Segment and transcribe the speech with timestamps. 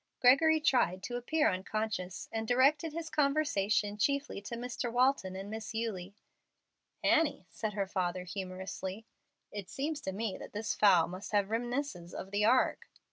[0.19, 4.91] Gregory tried to appear unconscious, and directed his conversation chiefly to Mr.
[4.91, 6.15] Walton and Miss Eulie.
[7.03, 9.05] "Annie," said her father, humorously,
[9.51, 12.89] "it seems to me that this fowl must have reminiscences of the ark."